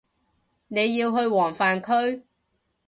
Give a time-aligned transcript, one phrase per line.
[0.67, 2.23] 你要去黃泛區